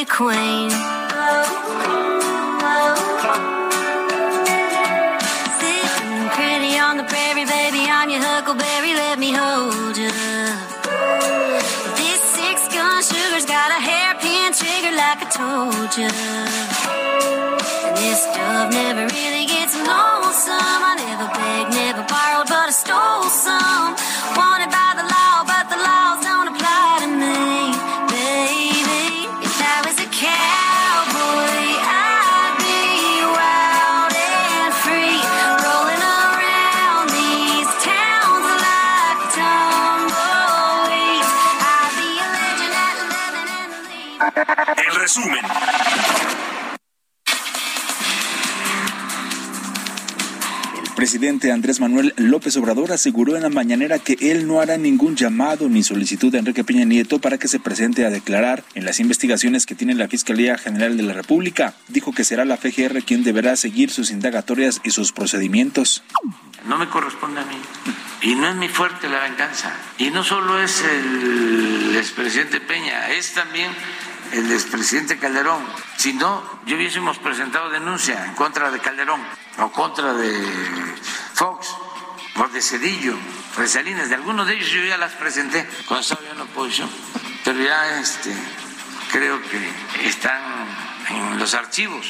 [0.00, 0.70] The queen.
[5.60, 10.10] Sitting pretty on the prairie, baby, on your huckleberry, let me hold you.
[12.00, 16.10] This six gun sugar's got a hairpin trigger, like I told you.
[17.86, 20.89] And this stuff never really gets lonesome.
[45.10, 45.44] Resumen.
[50.82, 55.16] El presidente Andrés Manuel López Obrador aseguró en la mañanera que él no hará ningún
[55.16, 59.00] llamado ni solicitud a Enrique Peña Nieto para que se presente a declarar en las
[59.00, 61.74] investigaciones que tiene la Fiscalía General de la República.
[61.88, 66.04] Dijo que será la FGR quien deberá seguir sus indagatorias y sus procedimientos.
[66.66, 67.56] no me corresponde a mí.
[68.22, 69.72] Y no es mi fuerte la venganza.
[69.96, 73.70] Y no solo es el expresidente Peña, es también
[74.32, 75.64] el expresidente Calderón.
[75.96, 79.20] Si no, yo hubiésemos presentado denuncia en contra de Calderón
[79.58, 80.32] o contra de
[81.34, 81.68] Fox
[82.36, 83.16] o de Cedillo,
[83.54, 84.08] de.
[84.08, 86.90] De algunos de ellos yo ya las presenté cuando estaba en oposición.
[87.44, 88.34] Pero ya este,
[89.12, 90.40] creo que están
[91.08, 92.06] en los archivos.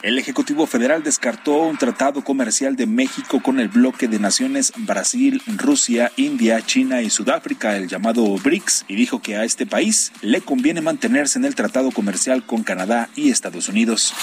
[0.00, 5.42] El Ejecutivo Federal descartó un tratado comercial de México con el bloque de naciones Brasil,
[5.56, 10.40] Rusia, India, China y Sudáfrica, el llamado BRICS, y dijo que a este país le
[10.40, 14.14] conviene mantenerse en el tratado comercial con Canadá y Estados Unidos.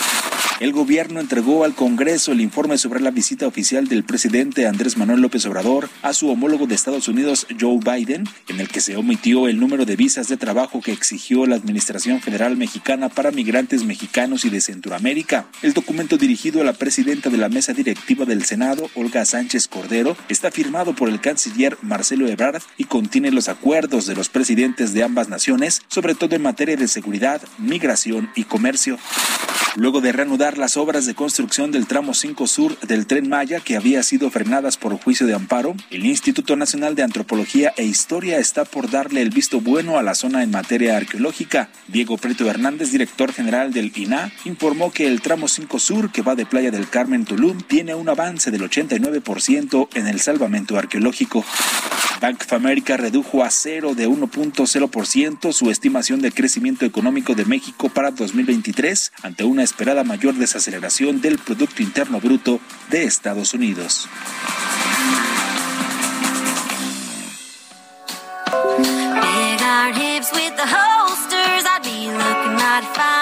[0.61, 5.19] El gobierno entregó al Congreso el informe sobre la visita oficial del presidente Andrés Manuel
[5.19, 9.49] López Obrador a su homólogo de Estados Unidos, Joe Biden, en el que se omitió
[9.49, 14.45] el número de visas de trabajo que exigió la Administración Federal Mexicana para migrantes mexicanos
[14.45, 15.45] y de Centroamérica.
[15.65, 20.15] El documento dirigido a la presidenta de la mesa directiva del Senado, Olga Sánchez Cordero,
[20.29, 25.01] está firmado por el canciller Marcelo Ebrard y contiene los acuerdos de los presidentes de
[25.01, 28.99] ambas naciones, sobre todo en materia de seguridad, migración y comercio.
[29.77, 33.75] Luego de reanudar las obras de construcción del tramo 5 sur del tren Maya que
[33.75, 38.63] había sido frenadas por juicio de amparo, el Instituto Nacional de Antropología e Historia está
[38.63, 41.67] por darle el visto bueno a la zona en materia arqueológica.
[41.89, 46.35] Diego Preto Hernández, director general del INA, informó que el tramo 5 sur que va
[46.35, 51.45] de Playa del Carmen Tulum tiene un avance del 89% en el salvamento arqueológico.
[52.19, 57.87] Bank of America redujo a cero de 1.0% su estimación de crecimiento económico de México
[57.87, 62.59] para 2023 ante una esperada mayor desaceleración del Producto Interno Bruto
[62.89, 64.09] de Estados Unidos.
[68.77, 71.63] Big iron hips with the holsters.
[71.63, 72.59] I'd be looking
[72.93, 73.14] fine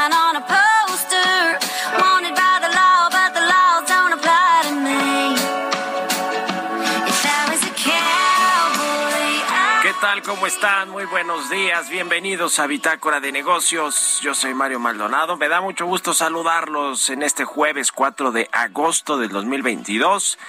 [10.34, 10.90] ¿Cómo están?
[10.90, 11.92] Muy buenos días.
[11.92, 14.20] Bienvenidos a Bitácora de Negocios.
[14.24, 15.38] Yo soy Mario Maldonado.
[15.38, 20.40] Me da mucho gusto saludarlos en este jueves 4 de agosto del 2022.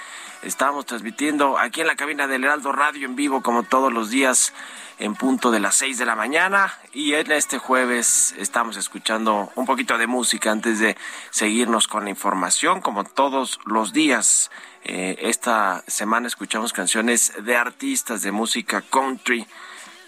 [0.41, 4.53] Estamos transmitiendo aquí en la cabina del Heraldo Radio en vivo como todos los días
[4.97, 9.67] en punto de las 6 de la mañana y en este jueves estamos escuchando un
[9.67, 10.97] poquito de música antes de
[11.29, 14.49] seguirnos con la información como todos los días.
[14.83, 19.45] Eh, esta semana escuchamos canciones de artistas de música country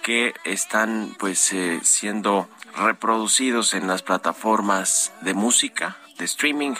[0.07, 6.75] que están pues eh, siendo reproducidos en las plataformas de música, de streaming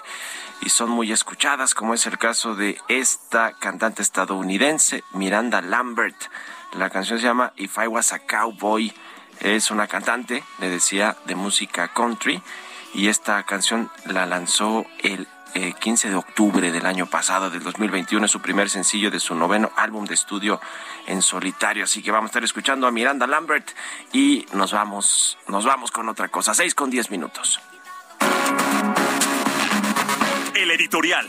[0.62, 6.16] y son muy escuchadas, como es el caso de esta cantante estadounidense, Miranda Lambert.
[6.78, 8.94] La canción se llama If I Was a Cowboy.
[9.42, 12.42] Es una cantante, le decía, de música country
[12.94, 18.26] y esta canción la lanzó el 15 eh, de octubre del año pasado, del 2021,
[18.26, 20.60] es su primer sencillo de su noveno álbum de estudio
[21.06, 21.84] en solitario.
[21.84, 23.72] Así que vamos a estar escuchando a Miranda Lambert
[24.14, 26.54] y nos vamos, nos vamos con otra cosa.
[26.54, 27.60] 6 con 10 minutos.
[30.56, 31.28] El editorial.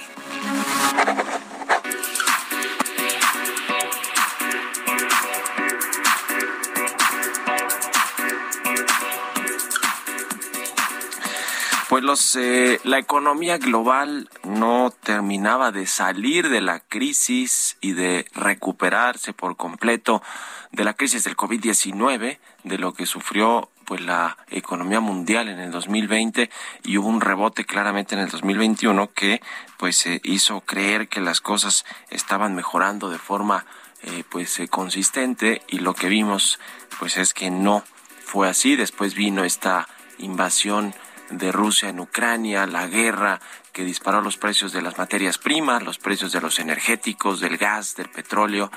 [11.99, 18.25] Pues los, eh, la economía global no terminaba de salir de la crisis y de
[18.35, 20.23] recuperarse por completo
[20.71, 25.73] de la crisis del COVID-19, de lo que sufrió pues la economía mundial en el
[25.73, 26.49] 2020
[26.85, 29.43] y hubo un rebote claramente en el 2021 que
[29.77, 33.67] pues se hizo creer que las cosas estaban mejorando de forma
[34.05, 36.61] eh, pues eh, consistente y lo que vimos
[37.01, 37.83] pues es que no
[38.25, 38.77] fue así.
[38.77, 40.95] Después vino esta invasión
[41.31, 43.41] de Rusia en Ucrania, la guerra
[43.73, 47.95] que disparó los precios de las materias primas, los precios de los energéticos, del gas,
[47.95, 48.73] del petróleo,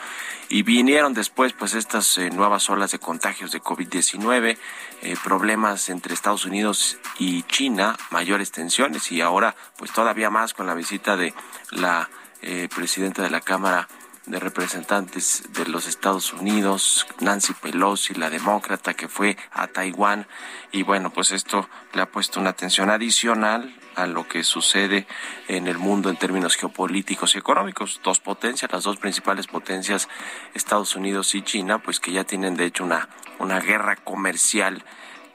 [0.47, 4.57] y vinieron después pues estas eh, nuevas olas de contagios de COVID-19,
[5.01, 10.67] eh, problemas entre Estados Unidos y China, mayores tensiones, y ahora pues todavía más con
[10.67, 11.33] la visita de
[11.71, 12.09] la
[12.43, 13.87] eh, presidenta de la Cámara
[14.31, 20.25] de representantes de los Estados Unidos, Nancy Pelosi, la demócrata que fue a Taiwán
[20.71, 25.05] y bueno, pues esto le ha puesto una atención adicional a lo que sucede
[25.49, 27.99] en el mundo en términos geopolíticos y económicos.
[28.03, 30.07] Dos potencias, las dos principales potencias,
[30.53, 34.83] Estados Unidos y China, pues que ya tienen de hecho una, una guerra comercial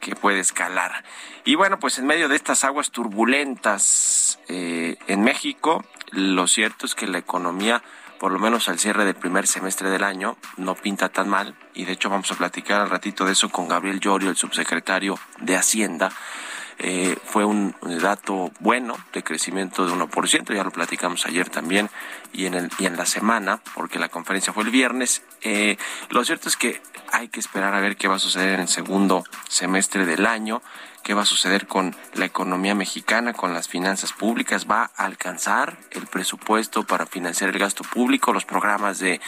[0.00, 1.04] que puede escalar.
[1.44, 6.94] Y bueno, pues en medio de estas aguas turbulentas eh, en México, lo cierto es
[6.94, 7.82] que la economía
[8.18, 11.54] por lo menos al cierre del primer semestre del año, no pinta tan mal.
[11.74, 15.18] Y de hecho vamos a platicar al ratito de eso con Gabriel Llorio, el subsecretario
[15.40, 16.10] de Hacienda.
[16.78, 21.88] Eh, fue un dato bueno de crecimiento de 1%, ya lo platicamos ayer también
[22.34, 25.22] y en, el, y en la semana, porque la conferencia fue el viernes.
[25.40, 25.78] Eh,
[26.10, 28.68] lo cierto es que hay que esperar a ver qué va a suceder en el
[28.68, 30.60] segundo semestre del año
[31.06, 35.78] qué va a suceder con la economía mexicana, con las finanzas públicas, va a alcanzar
[35.92, 39.20] el presupuesto para financiar el gasto público, los programas de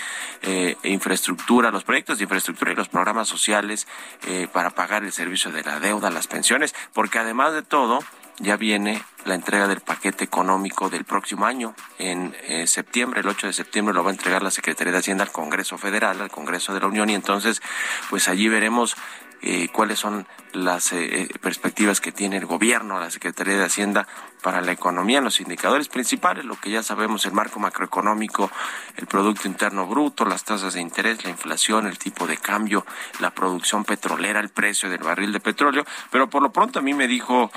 [0.43, 3.87] eh, infraestructura, los proyectos de infraestructura y los programas sociales
[4.27, 8.01] eh, para pagar el servicio de la deuda, las pensiones, porque además de todo,
[8.41, 11.77] ya viene la entrega del paquete económico del próximo año.
[11.99, 15.23] En eh, septiembre, el 8 de septiembre, lo va a entregar la Secretaría de Hacienda
[15.23, 17.63] al Congreso Federal, al Congreso de la Unión, y entonces,
[18.11, 18.97] pues allí veremos
[19.41, 24.09] eh, cuáles son las eh, eh, perspectivas que tiene el gobierno, la Secretaría de Hacienda
[24.43, 28.51] para la economía, los indicadores principales, lo que ya sabemos, el marco macroeconómico,
[28.97, 32.85] el Producto Interno Bruto, las tasas de interés, la inflación, el tipo de cambio,
[33.21, 36.95] la producción petrolera, el precio del barril de petróleo, pero por lo pronto a mí
[36.95, 37.51] me dijo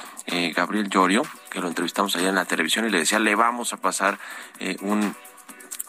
[0.56, 3.78] Gabriel Llorio, que lo entrevistamos allá en la televisión y le decía, le vamos a
[3.78, 4.18] pasar
[4.82, 5.16] un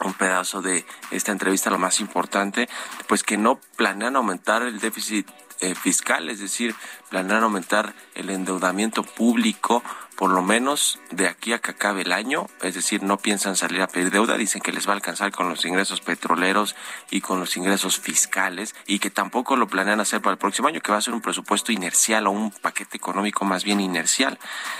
[0.01, 2.69] un pedazo de esta entrevista, lo más importante,
[3.07, 5.27] pues que no planean aumentar el déficit
[5.59, 6.75] eh, fiscal, es decir,
[7.09, 9.83] planean aumentar el endeudamiento público
[10.15, 13.81] por lo menos de aquí a que acabe el año, es decir, no piensan salir
[13.81, 16.75] a pedir deuda, dicen que les va a alcanzar con los ingresos petroleros
[17.09, 20.81] y con los ingresos fiscales y que tampoco lo planean hacer para el próximo año,
[20.81, 24.39] que va a ser un presupuesto inercial o un paquete económico más bien inercial.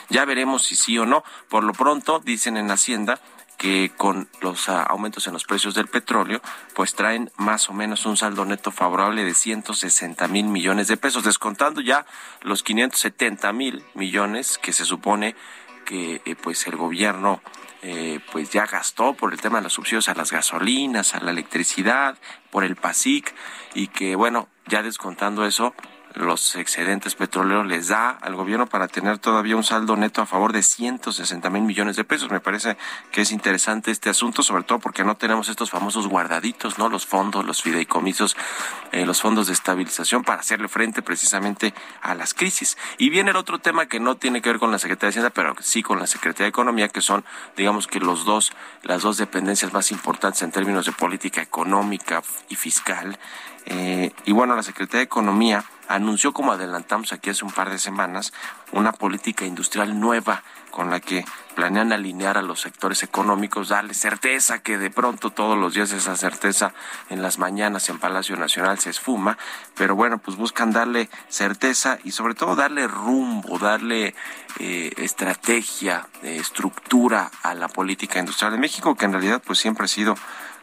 [0.09, 1.23] Ya veremos si sí o no.
[1.49, 3.19] Por lo pronto, dicen en Hacienda,
[3.57, 6.41] que con los ah, aumentos en los precios del petróleo,
[6.73, 11.23] pues traen más o menos un saldo neto favorable de 160 mil millones de pesos,
[11.23, 12.05] descontando ya
[12.41, 15.35] los 570 mil millones que se supone
[15.85, 17.41] que eh, pues el gobierno
[17.81, 21.31] eh, pues ya gastó por el tema de los subsidios a las gasolinas, a la
[21.31, 22.17] electricidad,
[22.49, 23.33] por el PASIC
[23.73, 25.73] y que bueno, ya descontando eso,
[26.15, 30.53] los excedentes petroleros les da al gobierno para tener todavía un saldo neto a favor
[30.53, 32.29] de 160 mil millones de pesos.
[32.29, 32.77] Me parece
[33.11, 36.89] que es interesante este asunto, sobre todo porque no tenemos estos famosos guardaditos, ¿no?
[36.89, 38.37] Los fondos, los fideicomisos,
[38.91, 42.77] eh, los fondos de estabilización para hacerle frente precisamente a las crisis.
[42.97, 45.29] Y viene el otro tema que no tiene que ver con la Secretaría de Hacienda,
[45.31, 47.25] pero sí con la Secretaría de Economía, que son,
[47.57, 48.53] digamos que los dos,
[48.83, 53.17] las dos dependencias más importantes en términos de política económica y fiscal.
[53.65, 57.79] Eh, y bueno, la Secretaría de Economía anunció, como adelantamos aquí hace un par de
[57.79, 58.33] semanas,
[58.71, 61.23] una política industrial nueva con la que
[61.53, 66.17] planean alinear a los sectores económicos, darle certeza, que de pronto todos los días esa
[66.17, 66.73] certeza
[67.11, 69.37] en las mañanas en Palacio Nacional se esfuma,
[69.75, 74.15] pero bueno, pues buscan darle certeza y sobre todo darle rumbo, darle
[74.57, 79.85] eh, estrategia, eh, estructura a la política industrial de México, que en realidad pues siempre
[79.85, 80.15] ha sido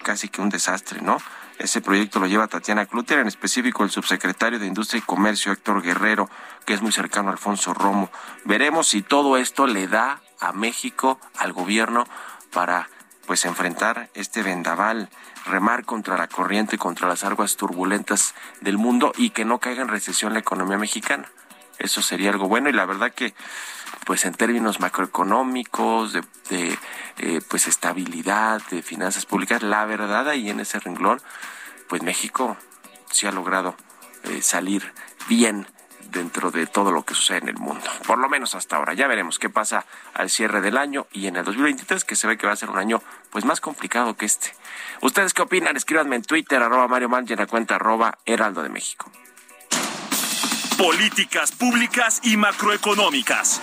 [0.03, 1.19] casi que un desastre, ¿no?
[1.61, 5.83] Ese proyecto lo lleva Tatiana Cluter, en específico el subsecretario de Industria y Comercio, Héctor
[5.83, 6.31] Guerrero,
[6.65, 8.11] que es muy cercano a Alfonso Romo.
[8.47, 12.07] Veremos si todo esto le da a México, al gobierno,
[12.51, 12.89] para
[13.27, 15.11] pues enfrentar este vendaval,
[15.45, 19.89] remar contra la corriente, contra las aguas turbulentas del mundo y que no caiga en
[19.89, 21.29] recesión la economía mexicana.
[21.79, 23.35] Eso sería algo bueno y la verdad que
[24.05, 26.79] pues en términos macroeconómicos, de,
[27.19, 31.21] eh, pues estabilidad, de finanzas públicas, la verdad ahí en ese renglón,
[31.89, 32.57] pues México
[33.11, 33.77] sí ha logrado
[34.25, 34.93] eh, salir
[35.29, 35.67] bien
[36.11, 37.85] dentro de todo lo que sucede en el mundo.
[38.07, 38.95] Por lo menos hasta ahora.
[38.95, 42.37] Ya veremos qué pasa al cierre del año y en el 2023, que se ve
[42.37, 44.53] que va a ser un año pues más complicado que este.
[45.01, 45.77] ¿Ustedes qué opinan?
[45.77, 49.11] Escríbanme en Twitter, arroba Mario Man, cuenta arroba Heraldo de México.
[50.77, 53.61] Políticas públicas y macroeconómicas.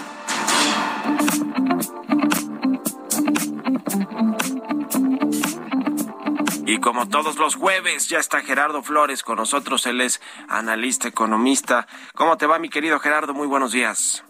[6.68, 9.86] Y como todos los jueves, ya está Gerardo Flores con nosotros.
[9.86, 11.88] Él es analista, economista.
[12.14, 13.34] ¿Cómo te va, mi querido Gerardo?
[13.34, 14.26] Muy buenos días.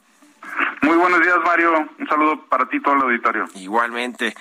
[0.83, 1.89] Muy buenos días, Mario.
[1.97, 3.45] Un saludo para ti, todo el auditorio.
[3.55, 4.35] Igualmente.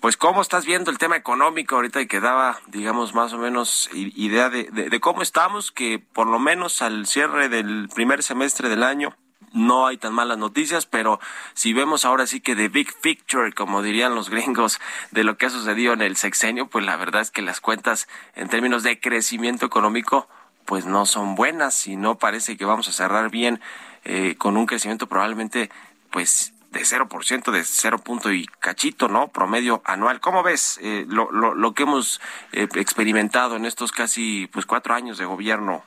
[0.00, 3.88] Pues, ¿cómo estás viendo el tema económico ahorita y que daba, digamos, más o menos
[3.92, 8.82] idea de, de cómo estamos, que por lo menos al cierre del primer semestre del
[8.82, 9.16] año,
[9.52, 11.20] no hay tan malas noticias, pero
[11.54, 15.46] si vemos ahora sí que the big picture, como dirían los gringos, de lo que
[15.46, 19.00] ha sucedido en el sexenio, pues la verdad es que las cuentas en términos de
[19.00, 20.28] crecimiento económico,
[20.64, 23.60] pues no son buenas y no parece que vamos a cerrar bien
[24.04, 25.70] eh, con un crecimiento probablemente,
[26.10, 29.28] pues de 0%, de 0 punto y cachito, ¿no?
[29.28, 30.20] Promedio anual.
[30.20, 32.20] ¿Cómo ves eh, lo, lo, lo, que hemos
[32.52, 35.84] eh, experimentado en estos casi pues cuatro años de gobierno?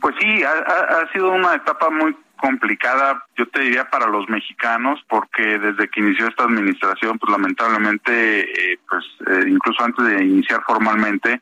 [0.00, 5.00] Pues sí, ha, ha, sido una etapa muy complicada, yo te diría para los mexicanos,
[5.08, 10.62] porque desde que inició esta administración, pues lamentablemente, eh, pues eh, incluso antes de iniciar
[10.64, 11.40] formalmente,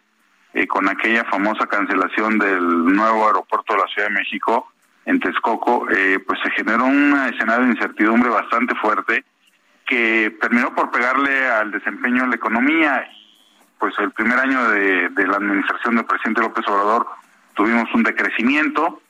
[0.54, 4.72] eh, con aquella famosa cancelación del nuevo aeropuerto de la Ciudad de México
[5.04, 9.22] en Texcoco, eh, pues se generó un escenario de incertidumbre bastante fuerte
[9.84, 13.06] que terminó por pegarle al desempeño de la economía.
[13.78, 17.06] Pues el primer año de, de la administración del presidente López Obrador
[17.56, 19.00] tuvimos un decrecimiento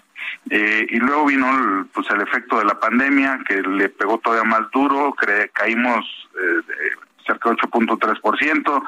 [0.48, 4.48] eh, y luego vino el, pues el efecto de la pandemia que le pegó todavía
[4.48, 6.62] más duro, cre caímos eh,
[7.26, 8.82] cerca de 8.3%.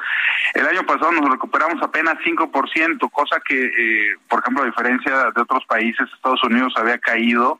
[0.53, 5.41] El año pasado nos recuperamos apenas 5%, cosa que, eh, por ejemplo, a diferencia de
[5.41, 7.59] otros países, Estados Unidos había caído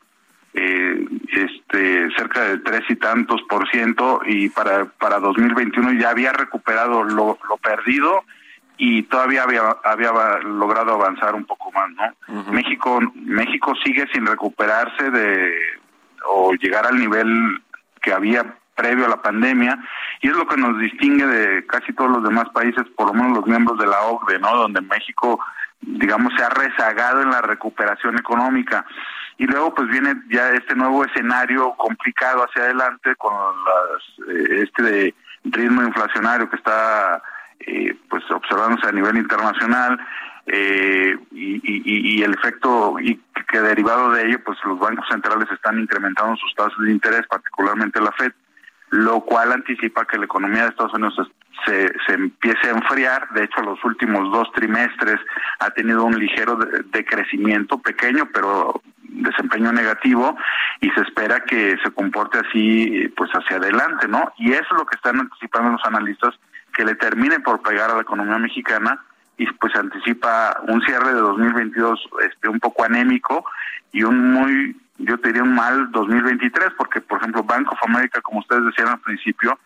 [0.54, 6.32] eh, este cerca de tres y tantos por ciento y para para 2021 ya había
[6.32, 8.24] recuperado lo, lo perdido
[8.82, 12.04] y todavía había, había logrado avanzar un poco más, ¿no?
[12.28, 12.50] Uh -huh.
[12.50, 15.52] México México sigue sin recuperarse de
[16.26, 17.28] o llegar al nivel
[18.00, 18.42] que había
[18.74, 19.78] previo a la pandemia
[20.22, 23.36] y es lo que nos distingue de casi todos los demás países, por lo menos
[23.36, 24.56] los miembros de la OCDE, ¿no?
[24.56, 25.38] Donde México
[25.82, 28.86] digamos se ha rezagado en la recuperación económica
[29.36, 33.34] y luego pues viene ya este nuevo escenario complicado hacia adelante con
[33.68, 37.22] las eh, este de ritmo inflacionario que está
[37.60, 39.98] eh, pues observándose a nivel internacional
[40.46, 46.36] eh, y, el efecto y que derivado de ello pues los bancos centrales están incrementando
[46.36, 48.32] sus tasas de interés particularmente la Fed
[48.90, 51.30] lo cual anticipa que la economía de Estados Unidos
[51.64, 53.28] se, se empiece a enfriar.
[53.30, 55.20] De hecho los últimos dos trimestres
[55.60, 60.36] ha tenido un ligero decrecimiento de pequeño pero desempeño negativo
[60.80, 64.86] y se espera que se comporte así pues hacia adelante no y eso es lo
[64.86, 66.34] que están anticipando los analistas
[66.74, 69.02] que le termine por pegar a la economía mexicana
[69.36, 73.44] y pues anticipa un cierre de 2022 este un poco anémico
[73.92, 78.20] y un muy yo te diría un mal 2023 porque por ejemplo Bank of America
[78.20, 79.58] como ustedes decían al principio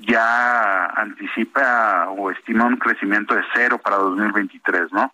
[0.00, 5.12] ya anticipa o estima un crecimiento de cero para 2023, ¿no?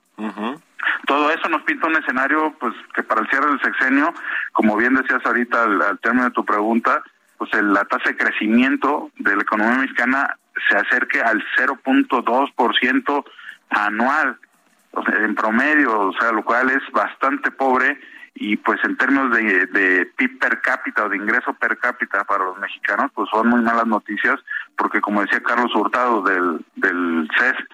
[1.06, 4.14] Todo eso nos pinta un escenario, pues, que para el cierre del sexenio,
[4.52, 7.02] como bien decías ahorita al, término de tu pregunta,
[7.38, 10.38] pues la tasa de crecimiento de la economía mexicana
[10.68, 13.25] se acerque al 0.2%
[13.70, 14.38] anual,
[15.22, 17.98] en promedio, o sea, lo cual es bastante pobre
[18.34, 22.44] y pues en términos de, de PIB per cápita o de ingreso per cápita para
[22.44, 24.36] los mexicanos, pues son muy malas noticias,
[24.76, 27.72] porque como decía Carlos Hurtado del, del CEST,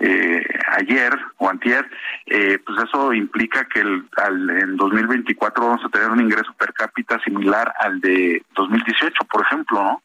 [0.00, 0.42] eh,
[0.78, 1.88] ayer o antier,
[2.26, 6.72] eh, pues eso implica que el, al, en 2024 vamos a tener un ingreso per
[6.72, 10.02] cápita similar al de 2018, por ejemplo, ¿no?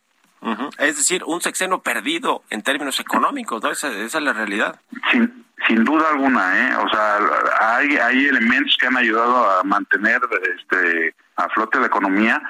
[0.78, 3.72] Es decir, un sexenio perdido en términos económicos, ¿no?
[3.72, 4.80] Esa, esa es la realidad.
[5.12, 6.76] Sin, sin duda alguna, ¿eh?
[6.78, 7.18] O sea,
[7.62, 10.22] hay, hay elementos que han ayudado a mantener
[10.56, 12.42] este, a flote la economía,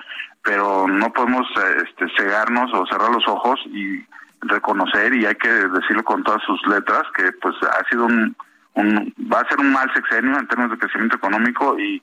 [0.44, 1.48] pero no podemos
[1.84, 4.04] este, cegarnos o cerrar los ojos y
[4.42, 8.36] reconocer, y hay que decirlo con todas sus letras, que pues ha sido un,
[8.74, 12.01] un va a ser un mal sexenio en términos de crecimiento económico y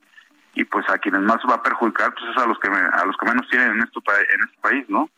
[0.55, 3.17] y pues a quienes más va a perjudicar pues es a los que a los
[3.17, 4.03] que menos tienen en, esto,
[4.35, 5.09] en este país, ¿no?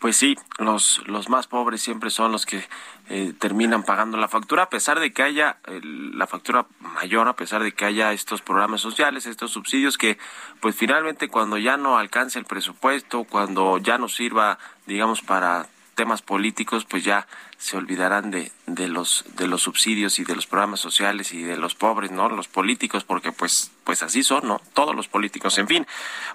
[0.00, 2.66] Pues sí, los, los más pobres siempre son los que
[3.08, 7.62] eh, terminan pagando la factura, a pesar de que haya la factura mayor, a pesar
[7.62, 10.18] de que haya estos programas sociales, estos subsidios que,
[10.60, 16.22] pues finalmente cuando ya no alcance el presupuesto, cuando ya no sirva, digamos, para temas
[16.22, 20.80] políticos, pues ya se olvidarán de, de los de los subsidios y de los programas
[20.80, 22.28] sociales y de los pobres, ¿no?
[22.28, 24.60] Los políticos, porque pues pues así son, ¿no?
[24.74, 25.58] Todos los políticos.
[25.58, 25.86] En fin,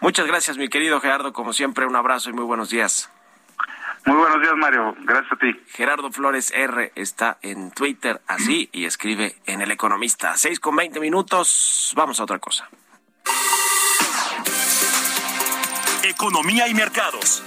[0.02, 3.10] muchas gracias, mi querido Gerardo, como siempre, un abrazo y muy buenos días.
[4.06, 4.96] Muy buenos días, Mario.
[5.02, 5.52] Gracias a ti.
[5.74, 10.38] Gerardo Flores R está en Twitter así y escribe en El Economista.
[10.38, 11.92] Seis con veinte minutos.
[11.96, 12.70] Vamos a otra cosa.
[16.04, 17.44] Economía y mercados.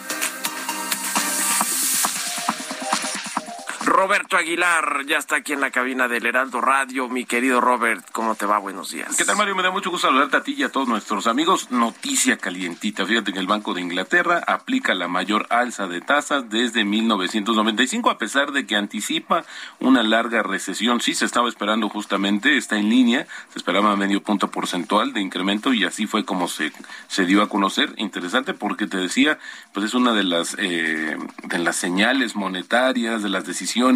[4.03, 7.09] Roberto Aguilar ya está aquí en la cabina del Heraldo Radio.
[7.09, 8.59] Mi querido Robert, ¿cómo te va?
[8.59, 9.17] Buenos días.
[9.17, 9.55] ¿Qué tal, Mario?
[9.55, 11.71] Me da mucho gusto saludarte a ti y a todos nuestros amigos.
[11.71, 13.07] Noticia calientita.
[13.07, 18.19] Fíjate que el Banco de Inglaterra aplica la mayor alza de tasas desde 1995, a
[18.19, 19.45] pesar de que anticipa
[19.79, 21.01] una larga recesión.
[21.01, 25.73] Sí, se estaba esperando justamente, está en línea, se esperaba medio punto porcentual de incremento
[25.73, 26.73] y así fue como se,
[27.07, 27.95] se dio a conocer.
[27.99, 29.39] Interesante porque te decía,
[29.73, 33.92] pues es una de las, eh, de las señales monetarias, de las decisiones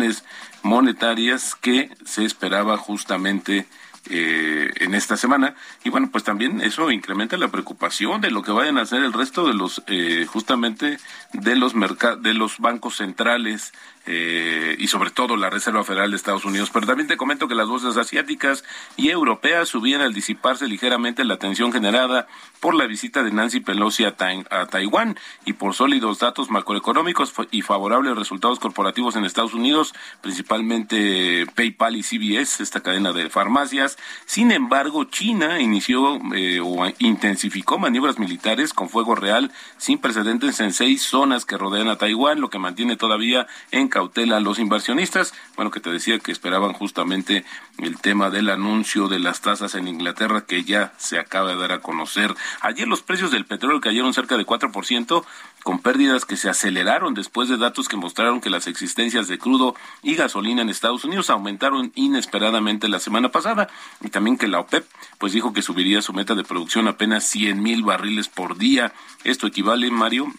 [0.62, 3.66] monetarias que se esperaba justamente
[4.08, 5.56] eh, en esta semana.
[5.82, 9.12] Y bueno pues también eso incrementa la preocupación de lo que vayan a hacer el
[9.12, 10.98] resto de los eh, justamente
[11.32, 11.72] de los
[12.20, 13.72] de los bancos centrales
[14.06, 16.70] eh, y sobre todo la Reserva Federal de Estados Unidos.
[16.72, 18.64] Pero también te comento que las bolsas asiáticas
[18.96, 22.26] y europeas subían al disiparse ligeramente la tensión generada
[22.60, 24.14] por la visita de Nancy Pelosi a,
[24.50, 31.46] a Taiwán y por sólidos datos macroeconómicos y favorables resultados corporativos en Estados Unidos, principalmente
[31.54, 33.98] PayPal y CBS, esta cadena de farmacias.
[34.24, 40.72] Sin embargo, China inició eh, o intensificó maniobras militares con fuego real sin precedentes en
[40.72, 45.32] seis zonas que rodean a Taiwán, lo que mantiene todavía en cautela a los inversionistas.
[45.56, 47.46] Bueno, que te decía que esperaban justamente
[47.78, 51.72] el tema del anuncio de las tasas en Inglaterra que ya se acaba de dar
[51.72, 52.34] a conocer.
[52.60, 55.24] Ayer los precios del petróleo cayeron cerca de 4%,
[55.62, 59.74] con pérdidas que se aceleraron después de datos que mostraron que las existencias de crudo
[60.02, 63.68] y gasolina en Estados Unidos aumentaron inesperadamente la semana pasada
[64.02, 64.84] y también que la OPEP
[65.16, 68.92] pues dijo que subiría su meta de producción apenas 100 mil barriles por día.
[69.24, 70.30] Esto equivale, Mario,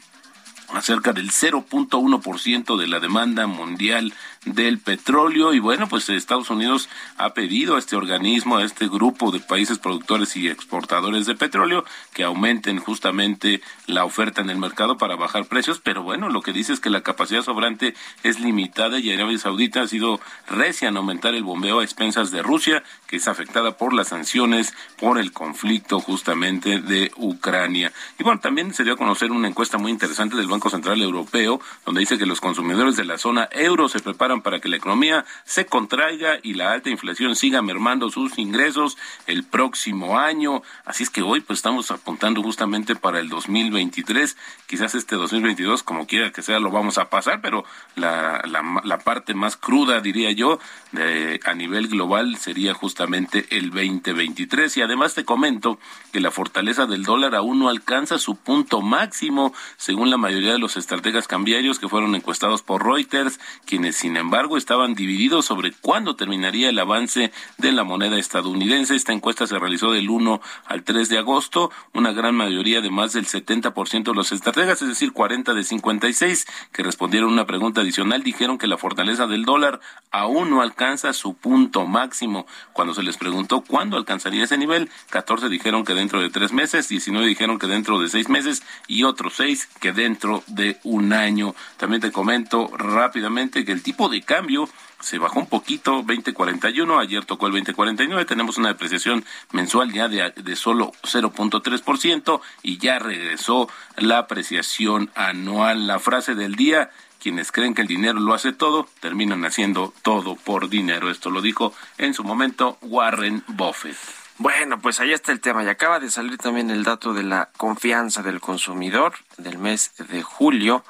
[0.69, 4.13] a cerca del 0.1% de la demanda mundial
[4.53, 9.31] del petróleo y bueno, pues Estados Unidos ha pedido a este organismo, a este grupo
[9.31, 14.97] de países productores y exportadores de petróleo que aumenten justamente la oferta en el mercado
[14.97, 18.99] para bajar precios, pero bueno, lo que dice es que la capacidad sobrante es limitada
[18.99, 23.17] y Arabia Saudita ha sido recia en aumentar el bombeo a expensas de Rusia, que
[23.17, 27.91] es afectada por las sanciones por el conflicto justamente de Ucrania.
[28.19, 31.60] Y bueno, también se dio a conocer una encuesta muy interesante del Banco Central Europeo,
[31.86, 35.26] donde dice que los consumidores de la zona euro se preparan para que la economía
[35.45, 40.62] se contraiga y la alta inflación siga mermando sus ingresos el próximo año.
[40.86, 44.36] Así es que hoy pues estamos apuntando justamente para el 2023.
[44.67, 47.63] Quizás este 2022, como quiera que sea, lo vamos a pasar, pero
[47.95, 50.60] la, la, parte más cruda, diría yo,
[50.91, 54.76] de, a nivel global sería justamente el 2023.
[54.78, 55.80] Y además te comento
[56.12, 60.60] que la fortaleza del dólar aún no alcanza su punto máximo, según la mayoría de
[60.60, 66.15] los estrategas cambiarios que fueron encuestados por Reuters, quienes sin Embargo, estaban divididos sobre cuándo
[66.15, 68.95] terminaría el avance de la moneda estadounidense.
[68.95, 71.71] Esta encuesta se realizó del 1 al 3 de agosto.
[71.93, 76.47] Una gran mayoría de más del 70% de los estrategas, es decir, 40 de 56,
[76.71, 79.80] que respondieron una pregunta adicional, dijeron que la fortaleza del dólar
[80.12, 82.47] aún no alcanza su punto máximo.
[82.73, 86.89] Cuando se les preguntó cuándo alcanzaría ese nivel, 14 dijeron que dentro de tres meses,
[86.89, 91.56] 19 dijeron que dentro de seis meses y otros seis que dentro de un año.
[91.77, 97.24] También te comento rápidamente que el tipo de cambio se bajó un poquito, 20.41, ayer
[97.26, 103.70] tocó el 20.49, tenemos una depreciación mensual ya de, de solo 0.3% y ya regresó
[103.96, 105.86] la apreciación anual.
[105.86, 106.89] La frase del día,
[107.22, 111.12] quienes creen que el dinero lo hace todo, terminan haciendo todo por dinero.
[111.12, 113.98] Esto lo dijo en su momento Warren Buffett.
[114.39, 115.63] Bueno, pues ahí está el tema.
[115.63, 120.22] Y acaba de salir también el dato de la confianza del consumidor del mes de
[120.22, 120.84] julio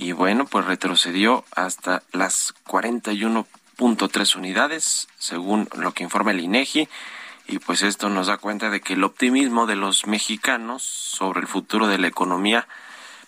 [0.00, 6.88] y bueno, pues retrocedió hasta las 41.3 unidades, según lo que informa el INEGI.
[7.48, 11.48] Y pues esto nos da cuenta de que el optimismo de los mexicanos sobre el
[11.48, 12.68] futuro de la economía,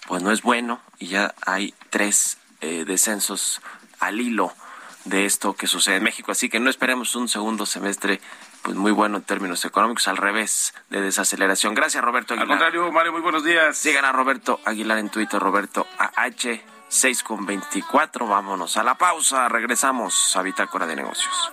[0.07, 3.61] pues no es bueno y ya hay tres eh, descensos
[3.99, 4.53] al hilo
[5.07, 6.31] de esto que sucede en México.
[6.31, 8.21] Así que no esperemos un segundo semestre
[8.63, 11.75] pues muy bueno en términos económicos, al revés de desaceleración.
[11.75, 12.53] Gracias, Roberto Aguilar.
[12.53, 13.77] Al contrario, Mario, muy buenos días.
[13.77, 16.61] Sigan a Roberto Aguilar en Twitter, Roberto AH.
[16.93, 21.53] 6 con 24, vámonos a la pausa, regresamos a Bitácora de Negocios.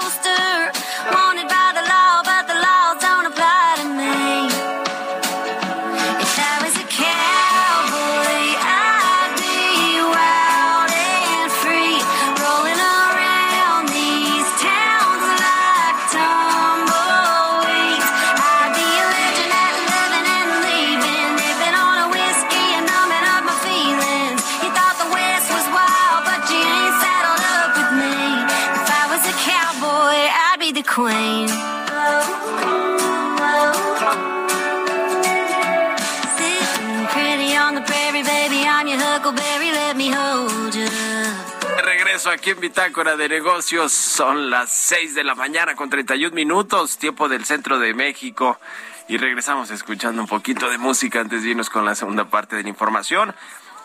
[42.41, 43.91] aquí en Bitácora de Negocios.
[43.91, 48.59] Son las 6 de la mañana con 31 minutos, tiempo del centro de México.
[49.07, 52.63] Y regresamos escuchando un poquito de música antes de irnos con la segunda parte de
[52.63, 53.35] la información.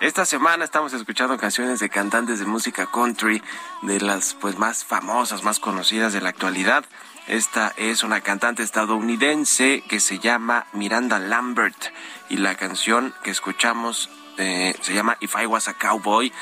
[0.00, 3.42] Esta semana estamos escuchando canciones de cantantes de música country,
[3.82, 6.86] de las pues más famosas, más conocidas de la actualidad.
[7.26, 11.92] Esta es una cantante estadounidense que se llama Miranda Lambert
[12.30, 16.32] y la canción que escuchamos eh, se llama If I Was a Cowboy.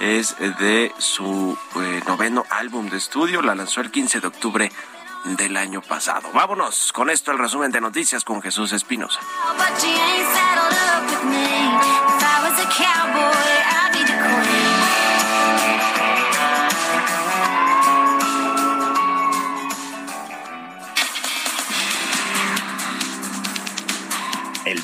[0.00, 4.72] Es de su eh, noveno álbum de estudio, la lanzó el 15 de octubre
[5.24, 6.28] del año pasado.
[6.32, 9.20] Vámonos con esto el resumen de noticias con Jesús Espinosa.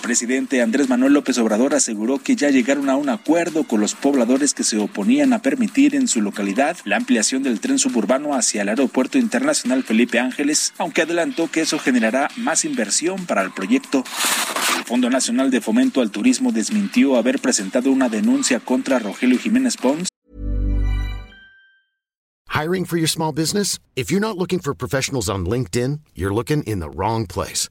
[0.00, 4.54] Presidente Andrés Manuel López Obrador aseguró que ya llegaron a un acuerdo con los pobladores
[4.54, 8.68] que se oponían a permitir en su localidad la ampliación del tren suburbano hacia el
[8.68, 14.04] Aeropuerto Internacional Felipe Ángeles, aunque adelantó que eso generará más inversión para el proyecto.
[14.78, 19.76] El Fondo Nacional de Fomento al Turismo desmintió haber presentado una denuncia contra Rogelio Jiménez
[19.76, 20.08] Pons
[22.60, 23.78] Hiring for your small business?
[23.96, 27.70] If you're not looking for professionals on LinkedIn, you're looking in the wrong place.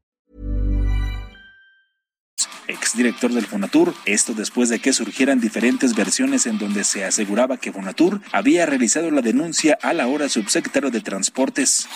[2.71, 7.71] Exdirector del Fonatur, esto después de que surgieran diferentes versiones en donde se aseguraba que
[7.71, 11.87] Fonatur había realizado la denuncia a la hora subsecretario de Transportes.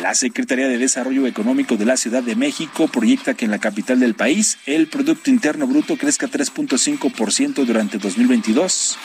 [0.00, 4.00] La Secretaría de Desarrollo Económico de la Ciudad de México proyecta que en la capital
[4.00, 8.98] del país el Producto Interno Bruto crezca 3.5% durante 2022.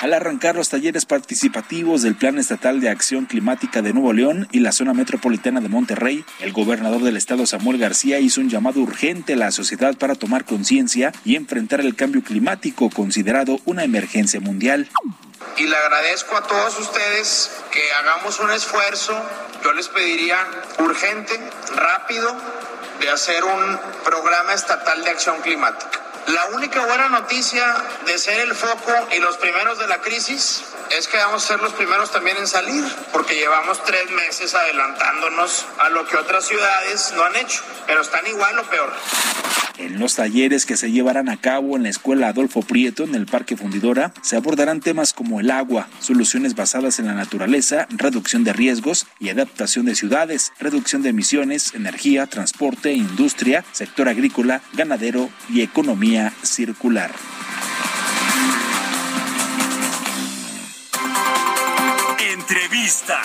[0.00, 4.58] Al arrancar los talleres participativos del Plan Estatal de Acción Climática de Nuevo León y
[4.58, 9.34] la zona metropolitana de Monterrey, el gobernador del estado Samuel García hizo un llamado urgente
[9.34, 14.88] a la sociedad para tomar conciencia y enfrentar el cambio climático considerado una emergencia mundial.
[15.56, 19.14] Y le agradezco a todos ustedes que hagamos un esfuerzo,
[19.62, 20.38] yo les pediría
[20.78, 21.38] urgente,
[21.74, 22.34] rápido,
[23.00, 26.01] de hacer un programa estatal de acción climática.
[26.28, 27.64] La única buena noticia
[28.06, 30.62] de ser el foco y los primeros de la crisis
[30.96, 35.66] es que vamos a ser los primeros también en salir, porque llevamos tres meses adelantándonos
[35.78, 38.92] a lo que otras ciudades no han hecho, pero están igual o peor.
[39.78, 43.26] En los talleres que se llevarán a cabo en la Escuela Adolfo Prieto en el
[43.26, 48.52] Parque Fundidora se abordarán temas como el agua, soluciones basadas en la naturaleza, reducción de
[48.52, 55.62] riesgos y adaptación de ciudades, reducción de emisiones, energía, transporte, industria, sector agrícola, ganadero y
[55.62, 56.11] economía
[56.42, 57.10] circular.
[62.18, 63.22] Entrevista.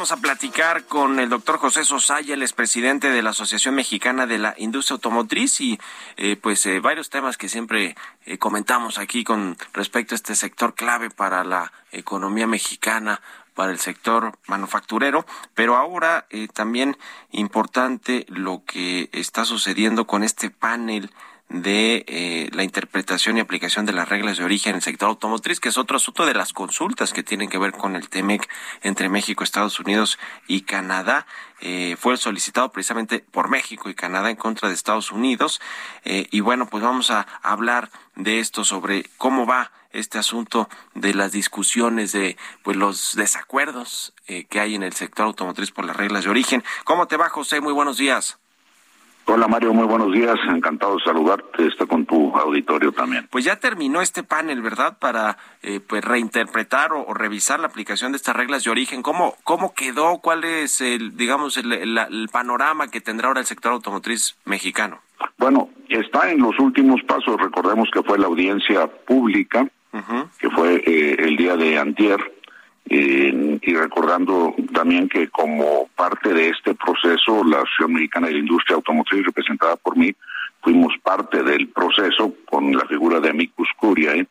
[0.00, 4.38] Vamos a platicar con el doctor José Sosaya, el expresidente de la Asociación Mexicana de
[4.38, 5.78] la Industria Automotriz y
[6.16, 10.74] eh, pues eh, varios temas que siempre eh, comentamos aquí con respecto a este sector
[10.74, 13.20] clave para la economía mexicana
[13.54, 16.96] para el sector manufacturero, pero ahora también
[17.30, 21.10] importante lo que está sucediendo con este panel
[21.50, 25.58] de eh, la interpretación y aplicación de las reglas de origen en el sector automotriz,
[25.58, 28.48] que es otro asunto de las consultas que tienen que ver con el TEMEC
[28.82, 31.26] entre México, Estados Unidos y Canadá.
[31.60, 35.60] Eh, fue solicitado precisamente por México y Canadá en contra de Estados Unidos.
[36.04, 41.14] Eh, y bueno, pues vamos a hablar de esto sobre cómo va este asunto de
[41.14, 44.14] las discusiones de pues los desacuerdos
[44.48, 46.62] que hay en el sector automotriz por las reglas de origen.
[46.84, 47.60] ¿Cómo te va, José?
[47.60, 48.38] Muy buenos días.
[49.32, 50.34] Hola Mario, muy buenos días.
[50.48, 51.64] Encantado de saludarte.
[51.64, 53.28] Está con tu auditorio también.
[53.30, 54.98] Pues ya terminó este panel, ¿verdad?
[54.98, 59.02] Para eh, pues reinterpretar o, revisar la aplicación de estas reglas de origen.
[59.02, 60.18] ¿Cómo cómo quedó?
[60.18, 64.98] ¿Cuál es el digamos el, panorama que tendrá ahora el sector automotriz mexicano?
[65.38, 67.40] Bueno, está en los últimos pasos.
[67.40, 69.64] Recordemos que fue la audiencia pública,
[70.40, 72.18] que fue eh, el día de antier
[72.92, 78.74] y recordando también que como parte de este proceso, la Asociación Mexicana de la Industria
[78.74, 80.12] Automotriz, representada por mí,
[80.60, 84.26] fuimos parte del proceso con la figura de Amicus Curiae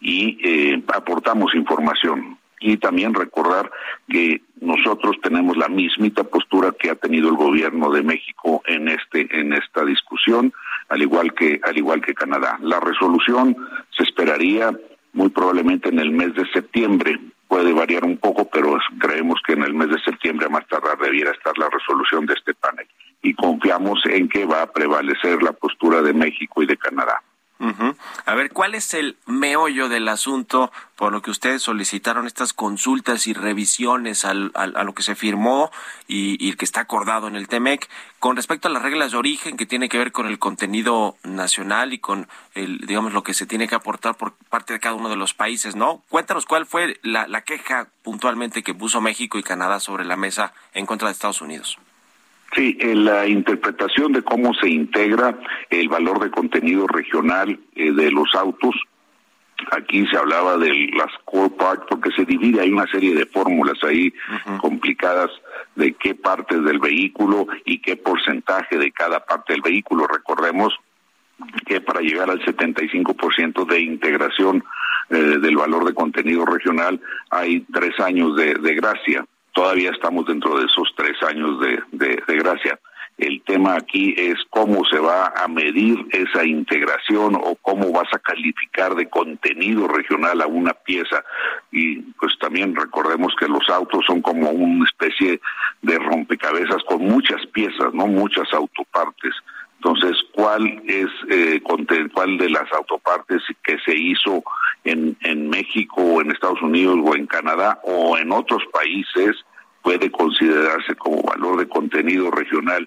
[0.00, 2.36] y eh, aportamos información.
[2.62, 3.70] Y también recordar
[4.08, 9.28] que nosotros tenemos la mismita postura que ha tenido el gobierno de México en este
[9.30, 10.52] en esta discusión,
[10.90, 12.58] al igual que al igual que Canadá.
[12.60, 13.56] La resolución
[13.96, 14.76] se esperaría
[15.14, 17.18] muy probablemente en el mes de septiembre
[17.50, 20.96] puede variar un poco, pero creemos que en el mes de septiembre a más tardar
[20.98, 22.86] debiera estar la resolución de este panel
[23.22, 27.20] y confiamos en que va a prevalecer la postura de México y de Canadá.
[28.24, 33.26] A ver, ¿cuál es el meollo del asunto por lo que ustedes solicitaron estas consultas
[33.26, 35.70] y revisiones al, a lo que se firmó
[36.08, 39.58] y, y, que está acordado en el TEMEC con respecto a las reglas de origen
[39.58, 43.46] que tiene que ver con el contenido nacional y con el, digamos, lo que se
[43.46, 46.02] tiene que aportar por parte de cada uno de los países, ¿no?
[46.08, 50.54] Cuéntanos cuál fue la, la queja puntualmente que puso México y Canadá sobre la mesa
[50.72, 51.78] en contra de Estados Unidos.
[52.54, 55.38] Sí, en la interpretación de cómo se integra
[55.70, 58.74] el valor de contenido regional eh, de los autos.
[59.70, 63.76] Aquí se hablaba de las core parts porque se divide, hay una serie de fórmulas
[63.84, 64.12] ahí
[64.58, 65.30] complicadas
[65.76, 70.06] de qué partes del vehículo y qué porcentaje de cada parte del vehículo.
[70.06, 70.74] Recordemos
[71.66, 74.64] que para llegar al 75% de integración
[75.10, 80.66] eh, del valor de contenido regional hay tres años de gracia todavía estamos dentro de
[80.66, 82.78] esos tres años de, de, gracia.
[83.18, 88.18] El tema aquí es cómo se va a medir esa integración o cómo vas a
[88.18, 91.22] calificar de contenido regional a una pieza.
[91.70, 95.40] Y pues también recordemos que los autos son como una especie
[95.82, 99.34] de rompecabezas con muchas piezas, no muchas autopartes.
[99.82, 104.44] Entonces, ¿cuál es eh, cuál de las autopartes que se hizo
[104.84, 109.36] en, en México o en Estados Unidos o en Canadá o en otros países
[109.82, 112.86] puede considerarse como valor de contenido regional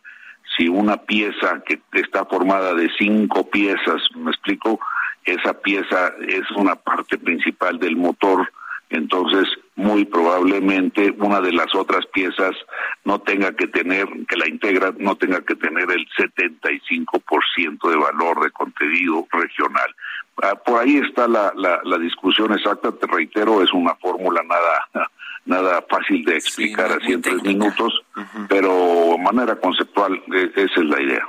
[0.56, 4.80] si una pieza que está formada de cinco piezas, me explico,
[5.26, 8.52] esa pieza es una parte principal del motor,
[8.94, 12.56] entonces muy probablemente una de las otras piezas
[13.04, 18.44] no tenga que tener, que la integra, no tenga que tener el 75% de valor
[18.44, 19.96] de contenido regional.
[20.42, 25.08] Ah, por ahí está la, la, la discusión exacta, te reitero, es una fórmula nada
[25.46, 28.02] nada fácil de explicar así en tres minutos,
[28.48, 31.28] pero de manera conceptual e, esa es la idea.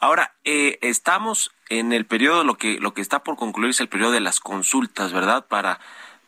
[0.00, 3.88] Ahora, eh, estamos en el periodo, lo que, lo que está por concluir es el
[3.88, 5.46] periodo de las consultas, ¿verdad?
[5.48, 5.80] Para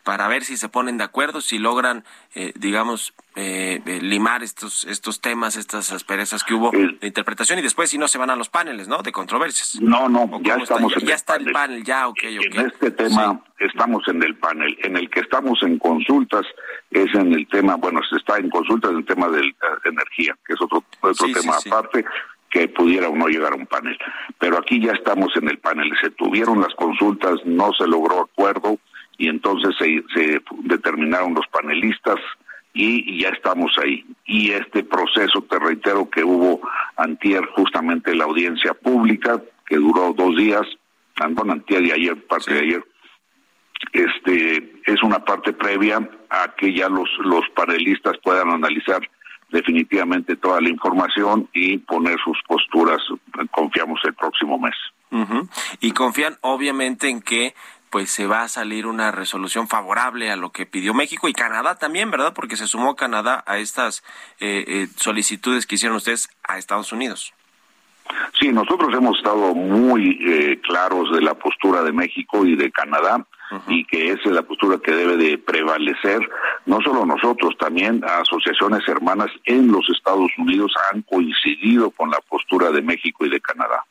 [0.05, 4.85] para ver si se ponen de acuerdo, si logran, eh, digamos, eh, eh, limar estos
[4.85, 8.35] estos temas, estas asperezas que hubo de interpretación y después si no se van a
[8.35, 9.01] los paneles, ¿no?
[9.01, 9.81] De controversias.
[9.81, 12.55] No, no, ya estamos en ya, está el panel, ya, ok, ok.
[12.55, 14.77] En este tema estamos en el panel.
[14.83, 16.45] En el que estamos en consultas
[16.91, 20.53] es en el tema, bueno, se está en consultas en el tema de energía, que
[20.53, 22.05] es otro, otro tema aparte
[22.51, 23.97] que pudiera o no llegar a un panel.
[24.37, 25.91] Pero aquí ya estamos en el panel.
[25.99, 28.77] Se tuvieron las consultas, no se logró acuerdo
[29.17, 32.19] y entonces se, se determinaron los panelistas
[32.73, 34.05] y ya estamos ahí.
[34.25, 36.61] Y este proceso, te reitero, que hubo
[36.97, 40.63] antier justamente la audiencia pública, que duró dos días,
[41.29, 42.83] bueno, antier y ayer, parte de ayer,
[43.93, 45.97] este, es una parte previa
[46.29, 49.01] a que ya los, los panelistas puedan analizar
[49.49, 53.01] definitivamente toda la información y poner sus posturas,
[53.51, 54.75] confiamos, el próximo mes.
[55.79, 57.53] Y confían obviamente en que
[57.95, 61.75] pues se va a salir una resolución favorable a lo que pidió México y Canadá
[61.75, 62.33] también, ¿verdad?
[62.35, 64.03] Porque se sumó Canadá a estas
[64.41, 67.33] eh, eh, solicitudes que hicieron ustedes a Estados Unidos.
[68.37, 73.25] Sí, nosotros hemos estado muy eh, claros de la postura de México y de Canadá
[73.69, 76.19] y que esa es la postura que debe de prevalecer.
[76.65, 82.71] No solo nosotros, también asociaciones hermanas en los Estados Unidos han coincidido con la postura
[82.71, 83.85] de México y de Canadá.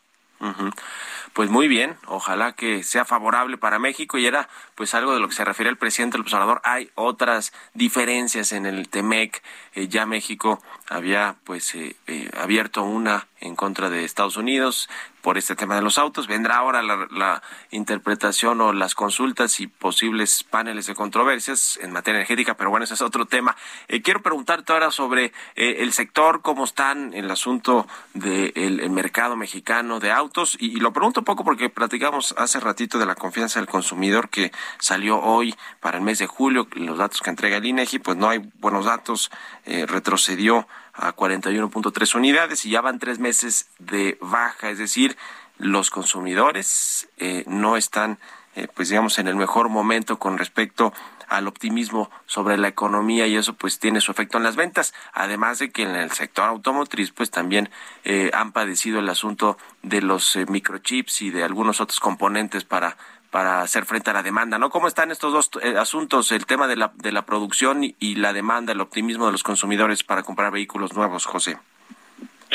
[1.35, 5.29] Pues muy bien, ojalá que sea favorable para México y era pues algo de lo
[5.29, 6.61] que se refiere el presidente del observador.
[6.63, 9.43] Hay otras diferencias en el TEMEC.
[9.75, 14.89] Eh, ya México había pues eh, eh, abierto una en contra de Estados Unidos
[15.25, 16.27] por este tema de los autos.
[16.27, 22.55] Vendrá ahora la, interpretación o las consultas y posibles paneles de controversias en materia energética,
[22.55, 23.57] pero bueno, ese es otro tema.
[23.89, 29.99] Eh, quiero preguntarte ahora sobre eh, el sector, cómo están el asunto del mercado mexicano
[29.99, 30.57] de autos.
[30.61, 34.53] Y, lo pregunto un poco porque platicamos hace ratito de la confianza del consumidor que
[34.79, 38.29] salió hoy para el mes de julio, los datos que entrega el INEGI, pues no
[38.29, 39.31] hay buenos datos,
[39.65, 45.17] eh, retrocedió a 41.3 unidades y ya van tres meses de baja, es decir,
[45.59, 48.19] los consumidores eh, no están,
[48.55, 50.93] eh, pues digamos, en el mejor momento con respecto
[51.29, 55.59] al optimismo sobre la economía y eso pues tiene su efecto en las ventas, además
[55.59, 57.71] de que en el sector automotriz pues también
[58.05, 62.97] eh, han padecido el asunto de los microchips y de algunos otros componentes para
[63.35, 64.71] para hacer frente a la demanda, ¿no?
[64.71, 68.33] ¿Cómo están estos dos eh, asuntos, el tema de la, de la producción y, la
[68.33, 71.59] demanda, el optimismo de los consumidores para comprar vehículos nuevos, José?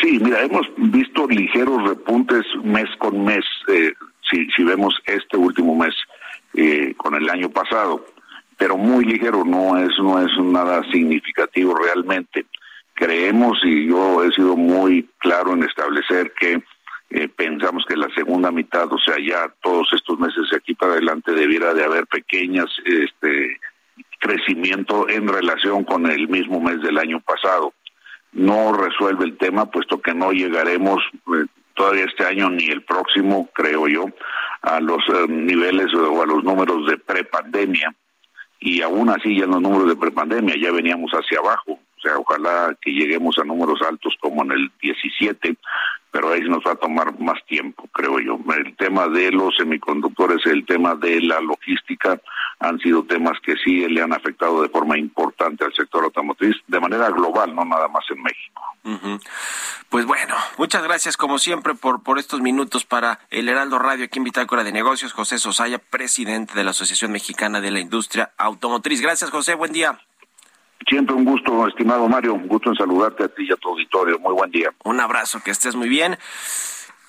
[0.01, 3.91] Sí, mira, hemos visto ligeros repuntes mes con mes, eh,
[4.31, 5.93] si, si vemos este último mes
[6.53, 8.05] eh, con el año pasado,
[8.57, 12.45] pero muy ligero, no es, no es nada significativo realmente.
[12.93, 16.63] Creemos, y yo he sido muy claro en establecer que
[17.11, 20.93] eh, pensamos que la segunda mitad, o sea, ya todos estos meses de aquí para
[20.93, 23.59] adelante debiera de haber pequeñas este
[24.19, 27.73] crecimiento en relación con el mismo mes del año pasado.
[28.31, 31.01] No resuelve el tema, puesto que no llegaremos
[31.33, 34.05] eh, todavía este año ni el próximo, creo yo,
[34.61, 37.95] a los eh, niveles o a los números de prepandemia.
[38.59, 41.79] Y aún así ya en los números de prepandemia ya veníamos hacia abajo.
[41.97, 45.55] O sea, ojalá que lleguemos a números altos como en el 17,
[46.11, 48.39] pero ahí nos va a tomar más tiempo, creo yo.
[48.55, 52.19] El tema de los semiconductores, el tema de la logística,
[52.59, 56.79] han sido temas que sí le han afectado de forma importante al sector automotriz, de
[56.79, 58.61] manera global, no nada más en México.
[59.89, 64.19] Pues bueno, muchas gracias como siempre por, por estos minutos para el Heraldo Radio, aquí
[64.19, 69.01] en Bitácora de Negocios, José Sosaya, presidente de la Asociación Mexicana de la Industria Automotriz.
[69.01, 69.99] Gracias, José, buen día.
[70.87, 74.19] Siempre un gusto, estimado Mario, un gusto en saludarte a ti y a tu auditorio.
[74.19, 74.73] Muy buen día.
[74.83, 76.17] Un abrazo, que estés muy bien.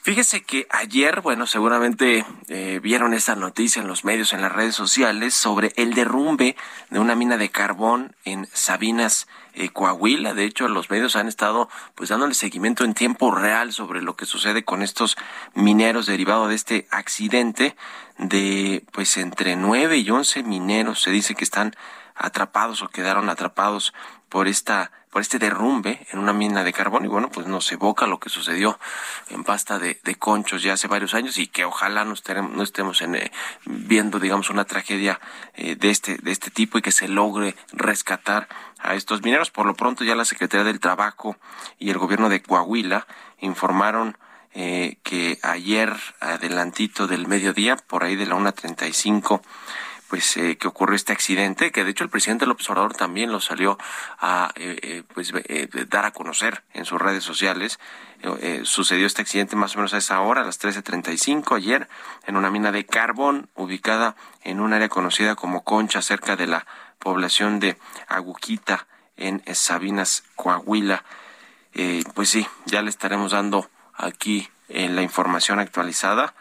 [0.03, 4.75] Fíjese que ayer, bueno, seguramente eh, vieron esta noticia en los medios, en las redes
[4.75, 6.57] sociales, sobre el derrumbe
[6.89, 10.33] de una mina de carbón en Sabinas, eh, Coahuila.
[10.33, 14.25] De hecho, los medios han estado pues dándole seguimiento en tiempo real sobre lo que
[14.25, 15.19] sucede con estos
[15.53, 17.77] mineros derivado de este accidente
[18.17, 21.03] de pues entre nueve y once mineros.
[21.03, 21.75] Se dice que están
[22.21, 23.93] atrapados o quedaron atrapados
[24.29, 28.07] por esta por este derrumbe en una mina de carbón y bueno pues nos evoca
[28.07, 28.79] lo que sucedió
[29.29, 33.03] en pasta de, conchos ya hace varios años y que ojalá no estemos, no estemos
[33.03, 33.33] en, eh,
[33.65, 35.19] viendo digamos una tragedia
[35.55, 39.51] eh, de este de este tipo y que se logre rescatar a estos mineros.
[39.51, 41.37] Por lo pronto ya la Secretaría del Trabajo
[41.79, 43.07] y el gobierno de Coahuila
[43.41, 44.17] informaron
[44.53, 49.43] eh, que ayer adelantito del mediodía por ahí de la 1.35
[50.11, 53.41] pues eh, que ocurrió este accidente, que de hecho el presidente López Obrador también lo
[53.41, 53.79] salió
[54.19, 55.33] a eh, eh, pues
[55.89, 57.79] dar a conocer en sus redes sociales.
[58.65, 61.89] sucedió este accidente más o menos a esa hora, a las 13.35 ayer,
[62.27, 66.67] en una mina de carbón ubicada en un área conocida como Concha, cerca de la
[66.99, 71.05] población de Aguquita, en Sabinas, Coahuila.
[72.15, 76.35] pues sí, ya le estaremos dando aquí en la información actualizada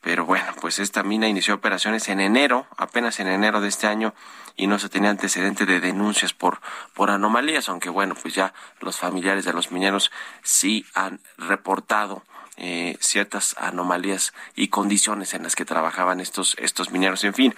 [0.00, 4.14] pero bueno, pues esta mina inició operaciones en enero, apenas en enero de este año,
[4.56, 6.60] y no se tenía antecedente de denuncias por,
[6.94, 10.10] por anomalías, aunque bueno, pues ya los familiares de los mineros
[10.42, 12.22] sí han reportado
[12.56, 17.24] eh, ciertas anomalías y condiciones en las que trabajaban estos, estos mineros.
[17.24, 17.54] En fin,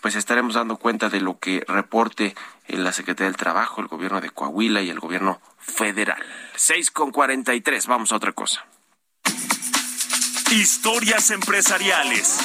[0.00, 2.36] pues estaremos dando cuenta de lo que reporte
[2.68, 6.22] la Secretaría del Trabajo, el gobierno de Coahuila y el gobierno federal.
[6.54, 8.64] Seis con cuarenta y tres, vamos a otra cosa.
[10.56, 12.38] Historias empresariales.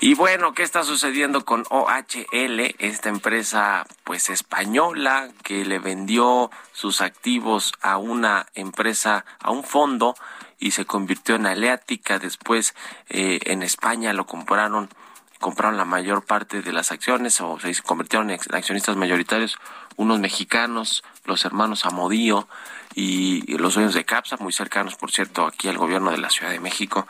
[0.00, 7.00] Y bueno, ¿qué está sucediendo con OHL, esta empresa pues española que le vendió sus
[7.00, 10.14] activos a una empresa, a un fondo
[10.58, 12.74] y se convirtió en Aleática, después
[13.08, 14.90] eh, en España lo compraron
[15.38, 19.58] compraron la mayor parte de las acciones o se convirtieron en accionistas mayoritarios
[19.96, 22.48] unos mexicanos, los hermanos Amodío
[22.94, 26.52] y los dueños de Capsa, muy cercanos, por cierto, aquí al gobierno de la Ciudad
[26.52, 27.06] de México.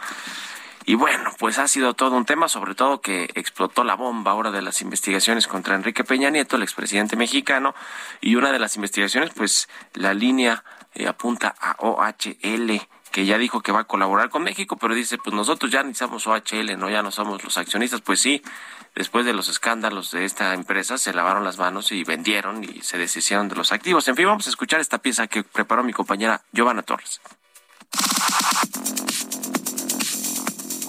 [0.88, 4.50] Y bueno, pues ha sido todo un tema, sobre todo que explotó la bomba ahora
[4.50, 7.74] de las investigaciones contra Enrique Peña Nieto, el expresidente mexicano,
[8.22, 10.64] y una de las investigaciones, pues la línea
[10.94, 15.18] eh, apunta a OHL que ya dijo que va a colaborar con México, pero dice,
[15.18, 18.42] pues nosotros ya necesitamos OHL, no ya no somos los accionistas, pues sí,
[18.94, 22.98] después de los escándalos de esta empresa se lavaron las manos y vendieron y se
[22.98, 24.06] deshicieron de los activos.
[24.08, 27.20] En fin, vamos a escuchar esta pieza que preparó mi compañera Giovanna Torres.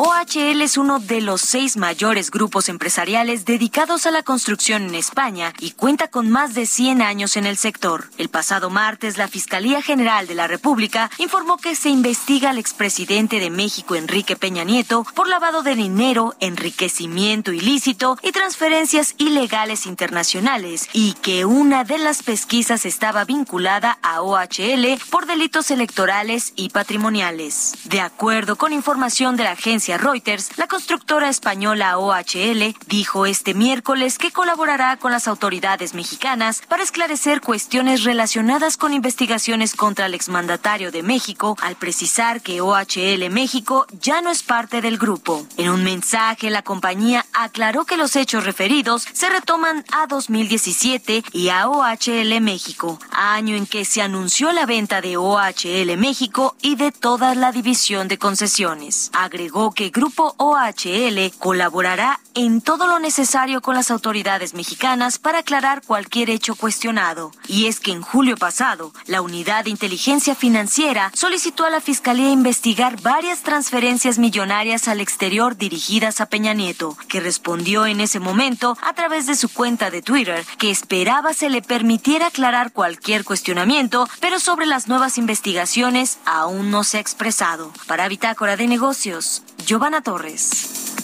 [0.02, 5.52] OHL es uno de los seis mayores grupos empresariales dedicados a la construcción en España
[5.60, 8.10] y cuenta con más de 100 años en el sector.
[8.18, 13.42] El pasado martes, la Fiscalía General de la República informó que se investiga al expresidente
[13.42, 20.88] de México, Enrique Peña Nieto, por lavado de dinero, enriquecimiento ilícito y transferencias ilegales internacionales
[20.94, 27.74] y que una de las pesquisas estaba vinculada a OHL por delitos electorales y patrimoniales.
[27.84, 34.18] De acuerdo con información de la agencia Reuters, la constructora española OHL dijo este miércoles
[34.18, 40.92] que colaborará con las autoridades mexicanas para esclarecer cuestiones relacionadas con investigaciones contra el exmandatario
[40.92, 45.46] de México, al precisar que OHL México ya no es parte del grupo.
[45.58, 51.50] En un mensaje, la compañía aclaró que los hechos referidos se retoman a 2017 y
[51.50, 56.92] a OHL México, año en que se anunció la venta de OHL México y de
[56.92, 59.12] toda la división de concesiones.
[59.14, 65.82] Agregó que Grupo OHL colaborará en todo lo necesario con las autoridades mexicanas para aclarar
[65.86, 67.32] cualquier hecho cuestionado.
[67.48, 72.32] Y es que en julio pasado, la Unidad de Inteligencia Financiera solicitó a la Fiscalía
[72.32, 78.78] investigar varias transferencias millonarias al exterior dirigidas a Peña Nieto, que respondió en ese momento
[78.82, 84.08] a través de su cuenta de Twitter que esperaba se le permitiera aclarar cualquier cuestionamiento,
[84.20, 87.72] pero sobre las nuevas investigaciones aún no se ha expresado.
[87.88, 90.96] Para Bitácora de Negocios, Giovanna Torres.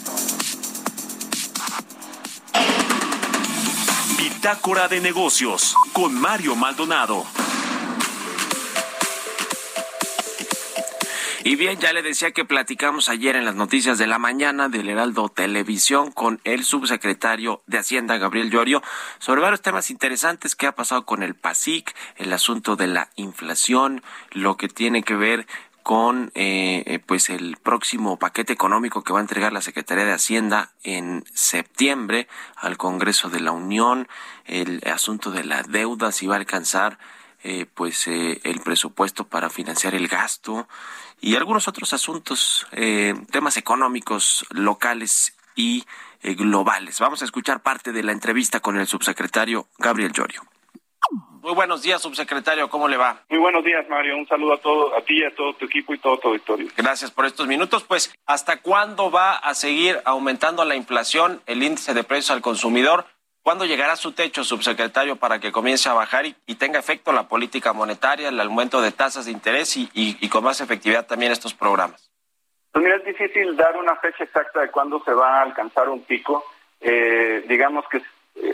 [4.18, 7.26] Bitácora de negocios con Mario Maldonado.
[11.44, 14.90] Y bien, ya le decía que platicamos ayer en las noticias de la mañana del
[14.90, 18.82] Heraldo Televisión con el subsecretario de Hacienda, Gabriel Llorio,
[19.20, 24.02] sobre varios temas interesantes que ha pasado con el PASIC, el asunto de la inflación,
[24.32, 25.46] lo que tiene que ver
[25.86, 30.14] con eh, eh, pues el próximo paquete económico que va a entregar la Secretaría de
[30.14, 34.08] Hacienda en septiembre al Congreso de la Unión,
[34.46, 36.98] el asunto de la deuda, si va a alcanzar
[37.44, 40.68] eh, pues el presupuesto para financiar el gasto
[41.22, 42.66] y algunos otros asuntos,
[43.32, 45.86] temas económicos locales y
[46.24, 46.98] globales.
[47.00, 50.55] Vamos a escuchar parte de la entrevista con el subsecretario Gabriel Llorio.
[51.46, 53.20] Muy buenos días, subsecretario, ¿cómo le va?
[53.30, 54.18] Muy buenos días, Mario.
[54.18, 56.70] Un saludo a todo, a ti, a todo tu equipo y todo tu auditorio.
[56.76, 57.84] Gracias por estos minutos.
[57.84, 63.06] Pues, ¿hasta cuándo va a seguir aumentando la inflación, el índice de precios al consumidor?
[63.44, 67.74] ¿Cuándo llegará su techo, subsecretario, para que comience a bajar y, tenga efecto la política
[67.74, 72.10] monetaria, el aumento de tasas de interés y, con más efectividad también estos programas?
[72.72, 76.02] Pues mira, es difícil dar una fecha exacta de cuándo se va a alcanzar un
[76.06, 76.44] pico.
[76.82, 78.02] Eh, digamos que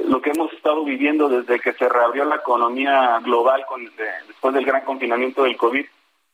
[0.06, 3.90] lo que hemos estado viviendo desde que se reabrió la economía global con,
[4.28, 5.86] después del gran confinamiento del COVID,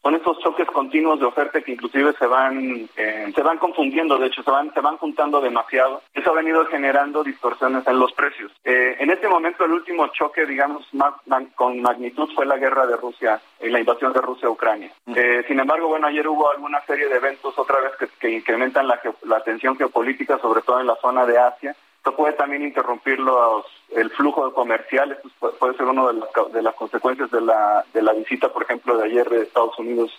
[0.07, 4.27] son estos choques continuos de oferta que inclusive se van eh, se van confundiendo, de
[4.27, 6.01] hecho se van se van juntando demasiado.
[6.13, 8.51] Eso ha venido generando distorsiones en los precios.
[8.63, 11.13] Eh, en este momento el último choque, digamos, más
[11.55, 14.91] con magnitud fue la guerra de Rusia, y la invasión de Rusia a Ucrania.
[15.07, 15.13] Mm.
[15.17, 18.87] Eh, sin embargo, bueno, ayer hubo alguna serie de eventos otra vez que, que incrementan
[18.87, 23.19] la, la tensión geopolítica, sobre todo en la zona de Asia esto puede también interrumpir
[23.19, 27.83] los, el flujo comercial, esto puede ser una de las, de las consecuencias de la,
[27.93, 30.11] de la visita, por ejemplo, de ayer de Estados Unidos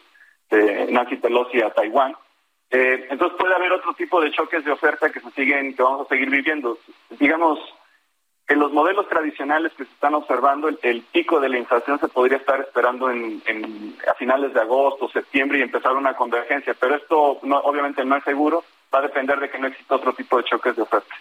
[0.51, 2.15] de Nancy Pelosi a Taiwán.
[2.71, 6.07] Eh, entonces puede haber otro tipo de choques de oferta que se siguen, que vamos
[6.07, 6.79] a seguir viviendo.
[7.19, 7.59] Digamos,
[8.49, 12.39] en los modelos tradicionales que se están observando, el, pico de la inflación se podría
[12.39, 13.43] estar esperando en,
[14.07, 18.25] a finales de agosto, septiembre y empezar una convergencia, pero esto no, obviamente no es
[18.25, 18.65] seguro,
[18.95, 21.15] va a depender de que no exista otro tipo de choques de oferta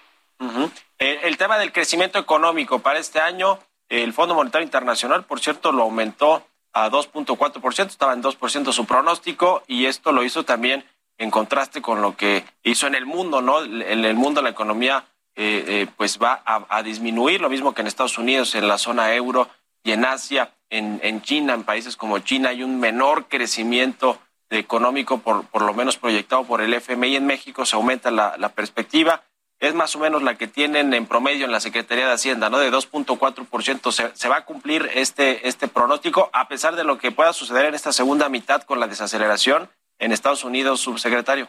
[0.99, 3.59] el, tema del crecimiento económico para este año,
[3.89, 9.63] el Fondo Monetario Internacional, por cierto, lo aumentó a 2.4%, estaba en 2% su pronóstico
[9.67, 10.85] y esto lo hizo también
[11.17, 13.63] en contraste con lo que hizo en el mundo, ¿no?
[13.63, 17.87] En el mundo la economía eh, eh, pues va a, disminuir, lo mismo que en
[17.87, 19.49] Estados Unidos, en la zona euro
[19.83, 24.19] y en Asia, en, China, en países como China hay un menor crecimiento
[24.49, 29.23] económico, por, por lo menos proyectado por el FMI en México, se aumenta la perspectiva
[29.59, 32.59] es más o menos la que tienen en promedio en la Secretaría de Hacienda, ¿no?
[32.59, 33.91] De 2.4%.
[33.91, 37.65] Se, se va a cumplir este, este pronóstico a pesar de lo que pueda suceder
[37.65, 41.47] en esta segunda mitad con la desaceleración en Estados Unidos, subsecretario.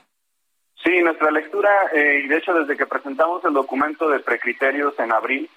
[0.82, 5.12] Sí, nuestra lectura, eh, y de hecho desde que presentamos el documento de precriterios en
[5.12, 5.50] abril,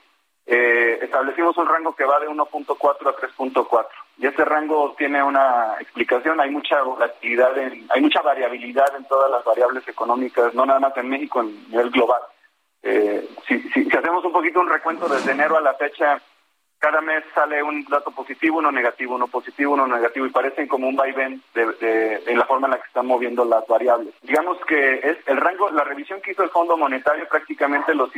[0.47, 3.87] eh, establecimos un rango que va de 1.4 a 3.4.
[4.17, 9.43] Y ese rango tiene una explicación, hay mucha volatilidad, hay mucha variabilidad en todas las
[9.45, 12.21] variables económicas, no nada más en México, a nivel global.
[12.83, 16.21] Eh, si, si, hacemos un poquito un recuento desde enero a la fecha,
[16.81, 20.87] cada mes sale un dato positivo, uno negativo, uno positivo, uno negativo, y parecen como
[20.87, 24.15] un vaivén de, en la forma en la que están moviendo las variables.
[24.23, 28.09] Digamos que es el rango, la revisión que hizo el Fondo Monetario prácticamente los,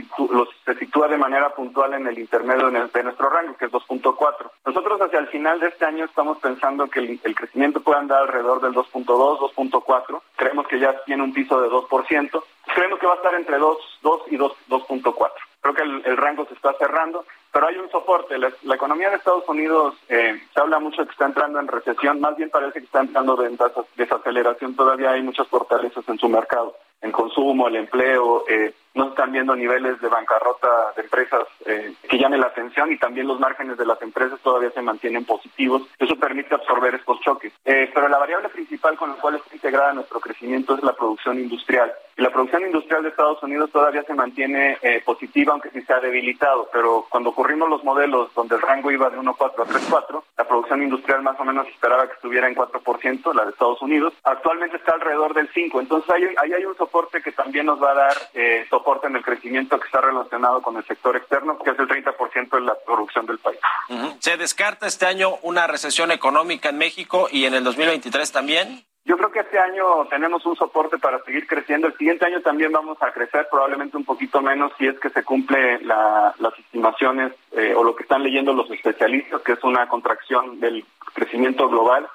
[0.64, 4.50] se sitúa de manera puntual en el intermedio de nuestro rango, que es 2.4.
[4.66, 8.62] Nosotros hacia el final de este año estamos pensando que el, crecimiento puede andar alrededor
[8.62, 10.22] del 2.2, 2.4.
[10.38, 12.44] Creemos que ya tiene un piso de 2%.
[12.66, 15.32] Creemos que va a estar entre 2, 2 y 2.4.
[15.62, 18.38] Creo que el, rango se está cerrando, pero hay un soporte.
[18.38, 22.36] La, economía de Estados Unidos eh, se habla mucho que está entrando en recesión, más
[22.36, 23.58] bien parece que está entrando en
[23.96, 24.76] desaceleración.
[24.76, 28.44] Todavía hay muchas fortalezas en su mercado, en consumo, el empleo.
[28.50, 32.98] Eh, no están viendo niveles de bancarrota de empresas eh, que llamen la atención y
[32.98, 35.84] también los márgenes de las empresas todavía se mantienen positivos.
[35.98, 37.52] Eso permite absorber estos choques.
[37.66, 41.40] Eh, pero la variable principal con la cual está integrada nuestro crecimiento es la producción
[41.40, 41.92] industrial.
[42.16, 45.94] Y la producción industrial de Estados Unidos todavía se mantiene eh, positiva, aunque sí se
[45.94, 46.70] ha debilitado.
[46.72, 50.84] Pero cuando ocurrimos los modelos donde el rango iba de 1.4 a 3.4, la producción
[50.84, 54.14] industrial más o menos esperaba que estuviera en 4%, la de Estados Unidos.
[54.24, 55.80] Actualmente está alrededor del 5%.
[55.80, 59.24] Entonces ahí, hay un soporte que también nos va a dar eh, soporte en el
[59.24, 63.26] crecimiento que está relacionado con el sector externo, que es el 30% de la producción
[63.26, 63.60] del país.
[64.20, 68.84] ¿Se descarta este año una recesión económica en México y en el 2023 también?
[69.06, 71.88] Yo creo que este año tenemos un soporte para seguir creciendo.
[71.88, 75.24] El siguiente año también vamos a crecer, probablemente un poquito menos si es que se
[75.24, 80.60] cumple las estimaciones eh, o lo que están leyendo los especialistas, que es una contracción
[80.62, 82.08] del crecimiento global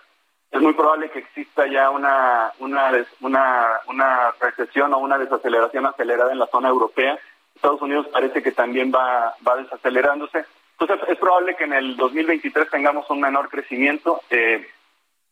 [0.50, 2.90] es muy probable que exista ya una, una,
[3.20, 7.18] una, una recesión o una desaceleración acelerada en la zona europea.
[7.54, 10.46] Estados Unidos parece que también va, va desacelerándose.
[10.78, 14.22] Entonces es probable que en el 2023 tengamos un menor crecimiento.
[14.30, 14.66] Eh,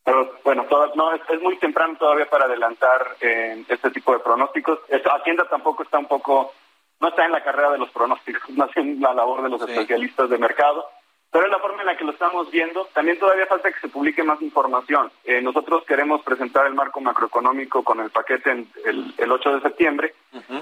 [0.04, 4.80] pero bueno, no, es, muy temprano todavía para adelantar eh, este tipo de pronósticos.
[4.90, 6.52] Hacienda tampoco está un poco,
[7.00, 10.28] no está en la carrera de los pronósticos, más en la labor de los especialistas
[10.28, 10.86] de mercado
[11.36, 12.88] pero es la forma en la que lo estamos viendo.
[12.94, 15.10] También todavía falta que se publique más información.
[15.22, 20.14] Eh, nosotros queremos presentar el marco macroeconómico con el paquete el, 8 de septiembre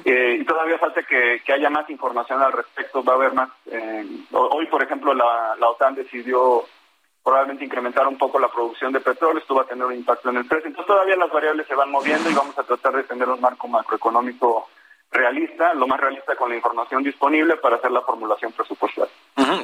[0.04, 3.04] eh, y todavía falta que, haya más información al respecto.
[3.04, 3.50] Va a haber más.
[3.66, 6.64] Eh, hoy, por ejemplo, la, la OTAN decidió
[7.22, 10.38] probablemente incrementar un poco la producción de petróleo, esto va a tener un impacto en
[10.38, 10.66] el precio.
[10.66, 13.68] Entonces todavía las variables se van moviendo y vamos a tratar de tener un marco
[13.68, 14.68] macroeconómico
[15.14, 19.08] realista, lo más realista con la información disponible para hacer la formulación presupuestal.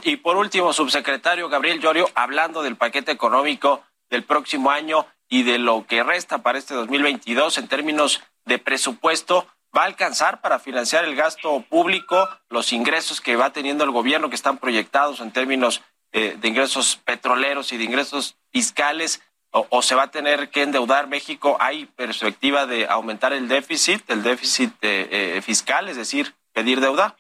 [0.02, 5.58] Y por último, subsecretario Gabriel Llorio, hablando del paquete económico del próximo año y de
[5.58, 9.46] lo que resta para este 2022 en términos de presupuesto,
[9.76, 14.28] ¿va a alcanzar para financiar el gasto público, los ingresos que va teniendo el gobierno
[14.30, 15.82] que están proyectados en términos
[16.12, 19.22] eh, de ingresos petroleros y de ingresos fiscales?
[19.52, 21.56] O, se va a tener que endeudar México?
[21.60, 27.16] ¿Hay perspectiva de aumentar el déficit, el déficit eh, eh, fiscal, es decir, pedir deuda?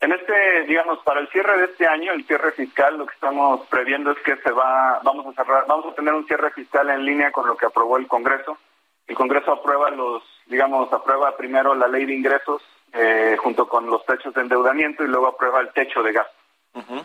[0.00, 3.66] En este, digamos, para el cierre de este año, el cierre fiscal, lo que estamos
[3.68, 7.06] previendo es que se va, vamos a cerrar, vamos a tener un cierre fiscal en
[7.06, 8.58] línea con lo que aprobó el Congreso.
[9.06, 12.62] El Congreso aprueba los, digamos, aprueba primero la ley de ingresos
[12.92, 16.12] eh, junto con los techos de endeudamiento y luego aprueba el techo de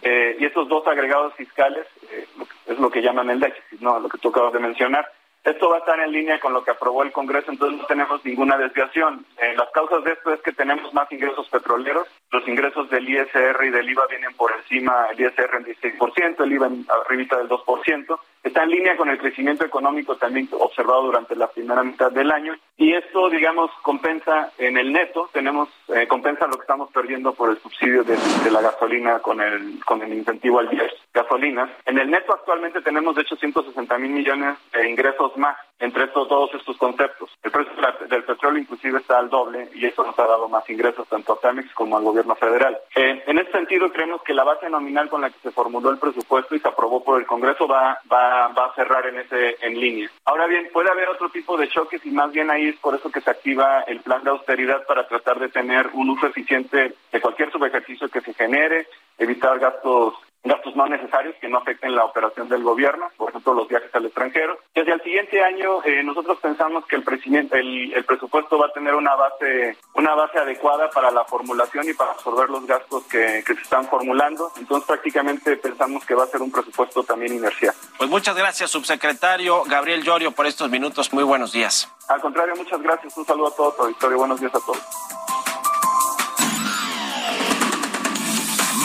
[0.01, 2.25] Eh, y esos dos agregados fiscales eh,
[2.67, 3.81] es lo que llaman el déficit.
[3.81, 5.09] Lo que tú acabas de mencionar.
[5.43, 8.23] Esto va a estar en línea con lo que aprobó el Congreso, entonces no tenemos
[8.25, 9.25] ninguna desviación.
[9.37, 13.65] Eh, las causas de esto es que tenemos más ingresos petroleros, los ingresos del ISR
[13.65, 17.47] y del IVA vienen por encima, el ISR en 16%, el IVA en arribita del
[17.47, 22.31] 2%, está en línea con el crecimiento económico también observado durante la primera mitad del
[22.31, 27.33] año y esto, digamos, compensa en el neto, tenemos eh, compensa lo que estamos perdiendo
[27.33, 28.17] por el subsidio de,
[28.49, 31.69] la gasolina con el con el incentivo al diésel gasolinas.
[31.85, 36.53] En el neto actualmente tenemos de hecho 160 mil millones de ingresos más entre todos
[36.53, 37.29] estos conceptos.
[37.41, 37.73] El precio
[38.09, 41.39] del petróleo inclusive está al doble y eso nos ha dado más ingresos tanto a
[41.39, 42.77] Pemex como al gobierno federal.
[42.95, 45.97] Eh, en ese sentido creemos que la base nominal con la que se formuló el
[45.97, 49.79] presupuesto y se aprobó por el Congreso va, va, va a cerrar en ese en
[49.79, 50.09] línea.
[50.25, 53.11] Ahora bien, puede haber otro tipo de choques y más bien ahí es por eso
[53.11, 57.21] que se activa el plan de austeridad para tratar de tener un uso eficiente de
[57.21, 62.47] cualquier subejercicio que se genere, evitar gastos gastos no necesarios que no afecten la operación
[62.49, 64.57] del gobierno, por ejemplo los viajes al extranjero.
[64.73, 67.03] Desde el siguiente año eh, nosotros pensamos que el,
[67.51, 71.93] el, el, presupuesto va a tener una base una base adecuada para la formulación y
[71.93, 74.51] para absorber los gastos que, que se están formulando.
[74.57, 77.73] Entonces prácticamente pensamos que va a ser un presupuesto también inercial.
[77.97, 81.11] Pues muchas gracias, subsecretario Gabriel Llorio, por estos minutos.
[81.13, 81.91] Muy buenos días.
[82.07, 83.15] Al contrario, muchas gracias.
[83.17, 84.17] Un saludo a todos, auditorio.
[84.17, 84.79] Buenos días a todos.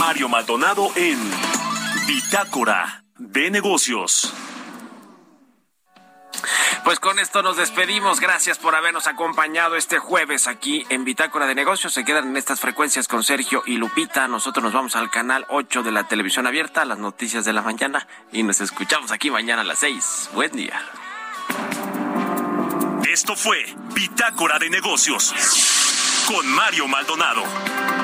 [0.07, 1.18] Mario Maldonado en
[2.07, 4.34] Bitácora de Negocios.
[6.84, 8.20] Pues con esto nos despedimos.
[8.20, 11.94] Gracias por habernos acompañado este jueves aquí en Bitácora de Negocios.
[11.94, 14.28] Se quedan en estas frecuencias con Sergio y Lupita.
[14.28, 18.07] Nosotros nos vamos al canal 8 de la televisión abierta, las noticias de la mañana.
[18.30, 20.30] Y nos escuchamos aquí mañana a las 6.
[20.34, 20.82] Buen día.
[23.11, 25.32] Esto fue Bitácora de Negocios
[26.28, 28.03] con Mario Maldonado.